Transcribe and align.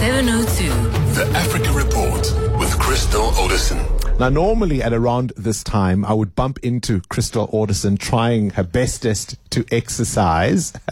702. 0.00 0.70
The 1.12 1.26
Africa 1.36 1.70
Report 1.72 2.58
with 2.58 2.70
Crystal 2.78 3.34
Orderson. 3.38 3.84
Now, 4.18 4.30
normally 4.30 4.82
at 4.82 4.94
around 4.94 5.34
this 5.36 5.62
time, 5.62 6.06
I 6.06 6.14
would 6.14 6.34
bump 6.34 6.58
into 6.62 7.02
Crystal 7.10 7.50
Orderson 7.52 7.98
trying 7.98 8.48
her 8.52 8.62
bestest 8.62 9.36
to 9.50 9.62
exercise. 9.70 10.72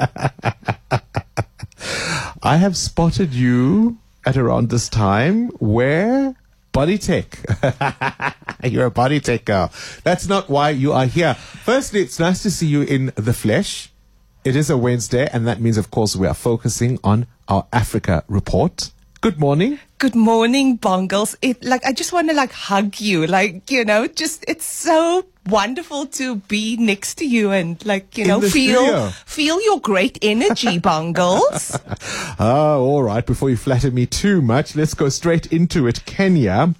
I 2.42 2.58
have 2.58 2.76
spotted 2.76 3.32
you 3.32 3.96
at 4.26 4.36
around 4.36 4.68
this 4.68 4.90
time 4.90 5.48
where 5.52 6.34
body 6.72 6.98
tech. 6.98 7.38
You're 8.62 8.84
a 8.84 8.90
body 8.90 9.20
tech 9.20 9.46
girl. 9.46 9.72
That's 10.04 10.28
not 10.28 10.50
why 10.50 10.68
you 10.68 10.92
are 10.92 11.06
here. 11.06 11.32
Firstly, 11.32 12.02
it's 12.02 12.18
nice 12.18 12.42
to 12.42 12.50
see 12.50 12.66
you 12.66 12.82
in 12.82 13.12
the 13.16 13.32
flesh. 13.32 13.90
It 14.44 14.54
is 14.54 14.68
a 14.68 14.76
Wednesday, 14.76 15.30
and 15.32 15.46
that 15.46 15.62
means, 15.62 15.78
of 15.78 15.90
course, 15.90 16.14
we 16.14 16.26
are 16.26 16.34
focusing 16.34 16.98
on 17.02 17.26
our 17.48 17.66
Africa 17.72 18.22
report. 18.28 18.90
Good 19.20 19.40
morning. 19.40 19.80
Good 19.98 20.14
morning, 20.14 20.78
Bongles. 20.78 21.34
It 21.42 21.64
like 21.64 21.84
I 21.84 21.92
just 21.92 22.12
want 22.12 22.28
to 22.28 22.36
like 22.36 22.52
hug 22.52 23.00
you, 23.00 23.26
like 23.26 23.68
you 23.68 23.84
know, 23.84 24.06
just 24.06 24.44
it's 24.46 24.64
so 24.64 25.24
wonderful 25.44 26.06
to 26.06 26.36
be 26.36 26.76
next 26.76 27.16
to 27.16 27.26
you 27.26 27.50
and 27.50 27.84
like 27.84 28.16
you 28.16 28.26
know 28.26 28.40
feel 28.40 28.84
studio. 28.84 29.08
feel 29.26 29.60
your 29.60 29.80
great 29.80 30.20
energy, 30.22 30.78
Bongles. 30.88 31.80
Oh, 32.38 32.80
all 32.84 33.02
right. 33.02 33.26
Before 33.26 33.50
you 33.50 33.56
flatter 33.56 33.90
me 33.90 34.06
too 34.06 34.40
much, 34.40 34.76
let's 34.76 34.94
go 34.94 35.08
straight 35.08 35.52
into 35.52 35.88
it. 35.88 36.04
Kenya. 36.06 36.74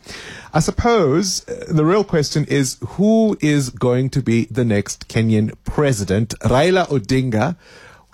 I 0.54 0.60
suppose 0.60 1.46
uh, 1.48 1.64
the 1.68 1.84
real 1.84 2.04
question 2.04 2.44
is 2.44 2.78
who 2.90 3.36
is 3.40 3.70
going 3.70 4.10
to 4.10 4.22
be 4.22 4.44
the 4.44 4.64
next 4.64 5.08
Kenyan 5.08 5.54
president? 5.64 6.34
Raila 6.40 6.86
Odinga. 6.86 7.56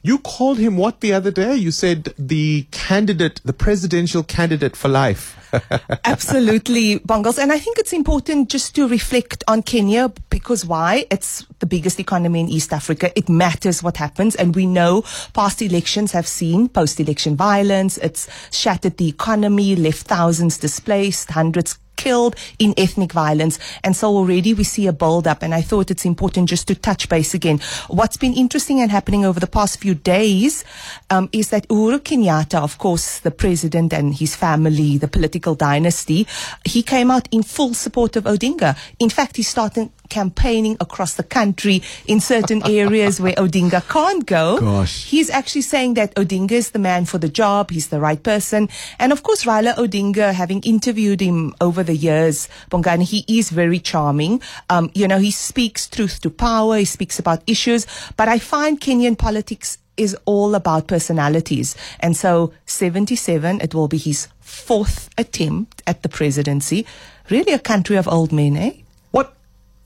You 0.06 0.18
called 0.18 0.58
him 0.58 0.76
what 0.76 1.00
the 1.00 1.14
other 1.14 1.30
day? 1.30 1.56
You 1.56 1.70
said 1.70 2.12
the 2.18 2.66
candidate, 2.72 3.40
the 3.42 3.54
presidential 3.54 4.22
candidate 4.22 4.76
for 4.76 4.88
life. 4.88 5.34
Absolutely, 6.04 6.98
Bongles. 6.98 7.38
And 7.38 7.50
I 7.50 7.58
think 7.58 7.78
it's 7.78 7.94
important 7.94 8.50
just 8.50 8.74
to 8.74 8.86
reflect 8.86 9.42
on 9.48 9.62
Kenya 9.62 10.12
because 10.28 10.66
why? 10.66 11.06
It's 11.10 11.46
the 11.60 11.64
biggest 11.64 11.98
economy 11.98 12.40
in 12.40 12.50
East 12.50 12.74
Africa. 12.74 13.18
It 13.18 13.30
matters 13.30 13.82
what 13.82 13.96
happens. 13.96 14.34
And 14.36 14.54
we 14.54 14.66
know 14.66 15.04
past 15.32 15.62
elections 15.62 16.12
have 16.12 16.26
seen 16.26 16.68
post 16.68 17.00
election 17.00 17.34
violence. 17.34 17.96
It's 17.96 18.28
shattered 18.54 18.98
the 18.98 19.08
economy, 19.08 19.74
left 19.74 20.06
thousands 20.06 20.58
displaced, 20.58 21.30
hundreds 21.30 21.78
killed 22.04 22.36
in 22.58 22.74
ethnic 22.76 23.12
violence. 23.12 23.58
And 23.82 23.96
so 23.96 24.08
already 24.08 24.52
we 24.54 24.64
see 24.64 24.86
a 24.86 24.92
build 24.92 25.26
up. 25.26 25.42
And 25.42 25.54
I 25.54 25.62
thought 25.62 25.90
it's 25.90 26.04
important 26.04 26.50
just 26.50 26.68
to 26.68 26.74
touch 26.74 27.08
base 27.08 27.32
again. 27.34 27.58
What's 27.88 28.18
been 28.18 28.34
interesting 28.34 28.80
and 28.80 28.90
happening 28.90 29.24
over 29.24 29.40
the 29.40 29.46
past 29.58 29.80
few 29.80 29.94
days 29.94 30.64
um, 31.08 31.28
is 31.32 31.48
that 31.50 31.66
Uhuru 31.68 32.00
Kenyatta, 32.00 32.60
of 32.62 32.76
course, 32.78 33.20
the 33.20 33.30
president 33.30 33.92
and 33.92 34.14
his 34.14 34.36
family, 34.36 34.98
the 34.98 35.08
political 35.08 35.54
dynasty, 35.54 36.26
he 36.64 36.82
came 36.82 37.10
out 37.10 37.26
in 37.30 37.42
full 37.42 37.74
support 37.74 38.16
of 38.16 38.24
Odinga. 38.24 38.76
In 38.98 39.10
fact, 39.10 39.36
he 39.36 39.42
started 39.42 39.90
campaigning 40.08 40.76
across 40.80 41.14
the 41.14 41.22
country 41.22 41.82
in 42.06 42.20
certain 42.20 42.62
areas 42.68 43.20
where 43.20 43.34
Odinga 43.34 43.86
can't 43.88 44.26
go. 44.26 44.58
Gosh. 44.58 45.04
He's 45.04 45.30
actually 45.30 45.62
saying 45.62 45.94
that 45.94 46.14
Odinga 46.14 46.52
is 46.52 46.70
the 46.70 46.78
man 46.78 47.04
for 47.04 47.18
the 47.18 47.28
job. 47.28 47.70
He's 47.70 47.88
the 47.88 48.00
right 48.00 48.22
person. 48.22 48.68
And 48.98 49.12
of 49.12 49.22
course, 49.22 49.44
Raila 49.44 49.74
Odinga, 49.74 50.32
having 50.32 50.60
interviewed 50.62 51.20
him 51.20 51.54
over 51.60 51.82
the 51.82 51.96
years, 51.96 52.48
Bongani, 52.70 53.04
he 53.04 53.24
is 53.28 53.50
very 53.50 53.78
charming. 53.78 54.40
Um, 54.70 54.90
you 54.94 55.08
know, 55.08 55.18
he 55.18 55.30
speaks 55.30 55.88
truth 55.88 56.20
to 56.20 56.30
power. 56.30 56.78
He 56.78 56.84
speaks 56.84 57.18
about 57.18 57.42
issues. 57.46 57.86
But 58.16 58.28
I 58.28 58.38
find 58.38 58.80
Kenyan 58.80 59.18
politics 59.18 59.78
is 59.96 60.16
all 60.24 60.54
about 60.54 60.88
personalities. 60.88 61.76
And 62.00 62.16
so 62.16 62.52
77, 62.66 63.60
it 63.60 63.74
will 63.74 63.88
be 63.88 63.98
his 63.98 64.28
fourth 64.40 65.08
attempt 65.16 65.82
at 65.86 66.02
the 66.02 66.08
presidency. 66.08 66.86
Really 67.30 67.52
a 67.52 67.58
country 67.58 67.96
of 67.96 68.08
old 68.08 68.32
men, 68.32 68.56
eh? 68.56 68.72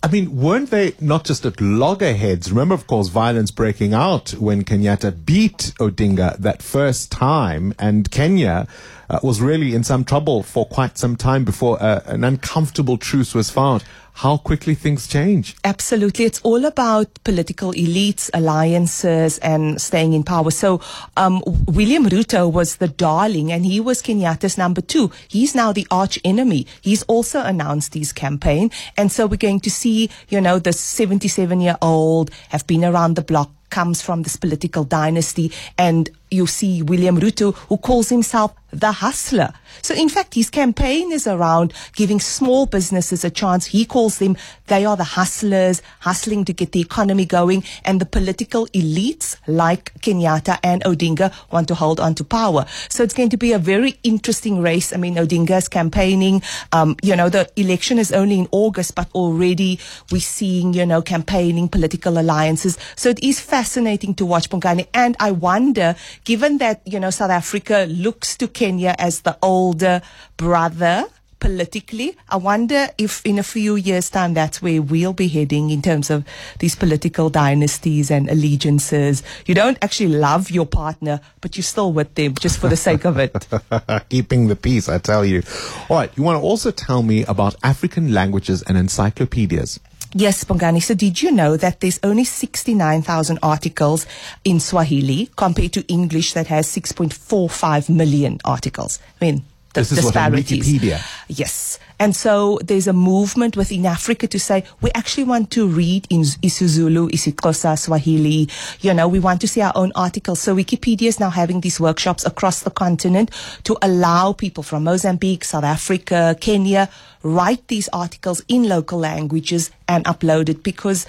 I 0.01 0.07
mean, 0.07 0.37
weren't 0.41 0.71
they 0.71 0.95
not 1.01 1.25
just 1.25 1.45
at 1.45 1.61
loggerheads? 1.61 2.53
Remember, 2.53 2.75
of 2.75 2.87
course, 2.87 3.09
violence 3.09 3.51
breaking 3.51 3.95
out 3.95 4.31
when 4.31 4.63
Kenyatta 4.63 5.25
beat 5.27 5.73
Odinga 5.81 6.37
that 6.39 6.63
first 6.63 7.11
time, 7.11 7.75
and 7.81 8.09
Kenya 8.09 8.69
uh, 9.11 9.19
was 9.25 9.41
really 9.41 9.75
in 9.75 9.83
some 9.83 10.05
trouble 10.05 10.45
for 10.45 10.67
quite 10.67 10.99
some 10.99 11.17
time 11.17 11.43
before 11.43 11.83
uh, 11.83 12.03
an 12.07 12.23
uncomfortable 12.23 12.97
truce 12.97 13.35
was 13.35 13.51
found. 13.51 13.83
How 14.19 14.37
quickly 14.37 14.75
things 14.75 15.07
change. 15.07 15.55
Absolutely. 15.63 16.25
It's 16.25 16.41
all 16.43 16.65
about 16.65 17.07
political 17.23 17.71
elites, 17.73 18.29
alliances, 18.35 19.39
and 19.39 19.81
staying 19.81 20.13
in 20.13 20.25
power. 20.25 20.51
So, 20.51 20.81
um, 21.17 21.41
William 21.69 22.05
Ruto 22.05 22.51
was 22.51 22.79
the 22.79 22.89
darling 22.89 23.53
and 23.53 23.65
he 23.65 23.79
was 23.79 24.03
Kenyatta's 24.03 24.59
number 24.59 24.81
two. 24.81 25.13
He's 25.29 25.55
now 25.55 25.71
the 25.71 25.87
arch 25.93 26.19
enemy. 26.25 26.67
He's 26.81 27.05
also 27.05 27.43
announced 27.43 27.95
his 27.95 28.13
campaign. 28.13 28.73
And 28.97 29.13
so 29.13 29.29
we're 29.29 29.37
going 29.37 29.61
to 29.61 29.71
see, 29.71 30.11
you 30.31 30.41
know, 30.41 30.59
the 30.59 30.73
77 30.73 31.61
year 31.61 31.77
old 31.81 32.33
have 32.49 32.67
been 32.67 32.85
around 32.85 33.15
the 33.15 33.23
block 33.23 33.53
comes 33.71 34.03
from 34.03 34.23
this 34.23 34.35
political 34.35 34.83
dynasty 34.83 35.53
and 35.77 36.11
you 36.31 36.47
see 36.47 36.83
William 36.83 37.19
Ruto 37.19 37.55
who 37.69 37.77
calls 37.79 38.09
himself 38.09 38.55
the 38.71 38.93
hustler. 38.93 39.53
So 39.81 39.95
in 39.95 40.11
fact 40.11 40.35
his 40.35 40.51
campaign 40.51 41.11
is 41.11 41.27
around 41.27 41.73
giving 41.95 42.21
small 42.21 42.67
businesses 42.67 43.25
a 43.25 43.31
chance. 43.31 43.67
He 43.67 43.87
calls 43.87 44.19
them 44.19 44.37
they 44.67 44.85
are 44.85 44.97
the 44.97 45.05
hustlers 45.05 45.81
hustling 46.01 46.45
to 46.45 46.53
get 46.53 46.73
the 46.73 46.81
economy 46.81 47.25
going 47.25 47.65
and 47.85 47.99
the 47.99 48.05
political 48.05 48.67
elites 48.69 49.37
like 49.47 49.95
Kenyatta 50.01 50.59
and 50.63 50.83
Odinga 50.85 51.33
want 51.51 51.69
to 51.69 51.75
hold 51.75 51.99
on 51.99 52.15
to 52.17 52.25
power. 52.25 52.67
So 52.91 53.03
it's 53.03 53.15
going 53.15 53.31
to 53.31 53.39
be 53.39 53.53
a 53.53 53.59
very 53.59 53.99
interesting 54.03 54.61
race. 54.61 54.93
I 54.93 54.99
mean 54.99 55.15
Odinga 55.15 55.57
is 55.59 55.69
campaigning 55.69 56.43
um, 56.73 56.97
you 57.03 57.17
know 57.17 57.31
the 57.31 57.51
election 57.57 57.99
is 57.99 58.13
only 58.13 58.39
in 58.39 58.49
August 58.51 58.95
but 58.95 59.09
already 59.15 59.81
we're 60.13 60.21
seeing 60.21 60.75
you 60.75 60.85
know 60.85 61.01
campaigning 61.01 61.69
political 61.69 62.19
alliances. 62.19 62.77
So 62.97 63.09
it 63.09 63.23
is 63.23 63.41
fascinating 63.41 64.15
to 64.17 64.27
watch 64.27 64.51
Bongani. 64.51 64.89
And 64.93 65.17
I 65.21 65.31
wonder, 65.31 65.97
given 66.25 66.59
that, 66.59 66.83
you 66.85 67.01
know, 67.01 67.11
South 67.11 67.31
Africa 67.31 67.87
looks 67.89 68.37
to 68.39 68.49
Kenya 68.49 68.95
as 68.99 69.21
the 69.21 69.37
older 69.43 70.03
brother 70.37 71.07
politically, 71.41 72.17
I 72.29 72.37
wonder 72.37 72.89
if 72.99 73.25
in 73.25 73.39
a 73.39 73.43
few 73.43 73.77
years' 73.77 74.11
time 74.11 74.35
that's 74.35 74.61
where 74.61 74.83
we'll 74.83 75.13
be 75.13 75.29
heading 75.29 75.71
in 75.71 75.83
terms 75.83 76.11
of 76.11 76.25
these 76.59 76.75
political 76.75 77.31
dynasties 77.31 78.11
and 78.11 78.29
allegiances. 78.29 79.23
You 79.47 79.55
don't 79.55 79.79
actually 79.83 80.15
love 80.17 80.51
your 80.51 80.67
partner, 80.67 81.21
but 81.41 81.57
you're 81.57 81.63
still 81.63 81.93
with 81.93 82.15
them 82.15 82.35
just 82.35 82.59
for 82.59 82.69
the 82.69 82.77
sake 82.77 83.05
of 83.05 83.19
it. 83.19 83.47
Keeping 84.09 84.49
the 84.49 84.57
peace, 84.57 84.89
I 84.89 84.99
tell 84.99 85.25
you. 85.25 85.43
All 85.89 85.99
right, 85.99 86.11
you 86.17 86.23
want 86.23 86.41
to 86.41 86.43
also 86.43 86.71
tell 86.71 87.03
me 87.03 87.25
about 87.25 87.55
African 87.63 88.13
languages 88.13 88.63
and 88.63 88.77
encyclopedias. 88.77 89.81
Yes, 90.15 90.43
Bongani. 90.45 90.83
So 90.83 90.95
did 90.95 91.21
you 91.21 91.31
know 91.31 91.57
that 91.57 91.81
there's 91.81 92.01
only 92.03 92.25
69,000 92.25 93.39
articles 93.43 94.07
in 94.45 94.59
Swahili 94.59 95.29
compared 95.37 95.73
to 95.75 95.87
English 95.87 96.33
that 96.33 96.47
has 96.47 96.67
6.45 96.69 97.91
million 97.91 98.39
articles? 98.45 98.99
I 99.21 99.25
mean, 99.25 99.45
the 99.75 99.81
This 99.81 99.93
is 99.93 100.05
what, 100.05 100.15
disparities. 100.15 100.67
Wikipedia? 100.67 101.01
Yes. 101.29 101.79
And 102.01 102.17
so 102.17 102.59
there's 102.65 102.87
a 102.87 102.93
movement 102.93 103.57
within 103.57 103.85
Africa 103.85 104.27
to 104.29 104.39
say 104.39 104.65
we 104.81 104.91
actually 104.93 105.25
want 105.25 105.51
to 105.51 105.67
read 105.67 106.07
in 106.11 106.23
isiZulu, 106.23 107.11
isiXhosa, 107.11 107.79
Swahili. 107.79 108.49
You 108.81 108.95
know, 108.95 109.09
we 109.09 109.19
want 109.19 109.41
to 109.43 109.49
see 109.49 109.61
our 109.61 109.73
own 109.75 109.93
articles. 109.95 110.41
So 110.41 110.55
Wikipedia 110.55 111.09
is 111.09 111.21
now 111.21 111.31
having 111.31 111.61
these 111.61 111.81
workshops 111.81 112.25
across 112.25 112.61
the 112.61 112.71
continent 112.71 113.31
to 113.65 113.77
allow 113.83 114.33
people 114.33 114.63
from 114.63 114.85
Mozambique, 114.85 115.45
South 115.45 115.65
Africa, 115.65 116.37
Kenya 116.41 116.89
write 117.23 117.67
these 117.69 117.89
articles 117.93 118.43
in 118.49 118.69
local 118.69 118.99
languages 118.99 119.71
and 119.87 120.05
upload 120.05 120.49
it 120.49 120.63
because 120.63 121.07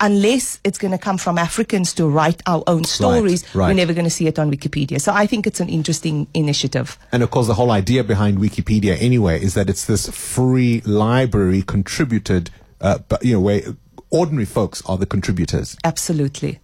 unless 0.00 0.60
it's 0.64 0.78
going 0.78 0.92
to 0.92 0.98
come 0.98 1.18
from 1.18 1.38
Africans 1.38 1.92
to 1.94 2.08
write 2.08 2.42
our 2.46 2.62
own 2.66 2.84
stories, 2.84 3.44
right. 3.54 3.68
we're 3.68 3.74
never 3.74 3.92
going 3.92 4.04
to 4.04 4.10
see 4.10 4.26
it 4.26 4.38
on 4.38 4.50
Wikipedia. 4.50 5.00
So 5.00 5.12
I 5.12 5.26
think 5.26 5.46
it's 5.46 5.60
an 5.60 5.68
interesting 5.68 6.26
initiative. 6.34 6.98
And 7.12 7.22
of 7.22 7.30
course, 7.30 7.46
the 7.46 7.54
whole 7.54 7.70
idea 7.70 8.04
behind 8.04 8.38
Wikipedia, 8.38 8.96
anyway, 9.00 9.42
is 9.42 9.54
that 9.54 9.68
it's 9.68 9.86
this 9.86 10.08
free 10.08 10.80
library 10.82 11.62
contributed, 11.62 12.50
uh, 12.80 12.98
but 13.08 13.24
you 13.24 13.34
know, 13.34 13.40
where 13.40 13.62
ordinary 14.10 14.46
folks 14.46 14.82
are 14.86 14.96
the 14.96 15.06
contributors. 15.06 15.76
Absolutely. 15.84 16.60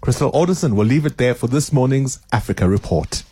Crystal 0.00 0.30
Orderson 0.32 0.76
will 0.76 0.86
leave 0.86 1.06
it 1.06 1.18
there 1.18 1.34
for 1.34 1.46
this 1.46 1.72
morning's 1.72 2.20
Africa 2.32 2.68
Report. 2.68 3.24